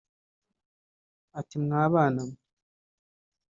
Ati"Mwa 1.39 1.81
bana 1.93 2.21
mwe 2.27 2.37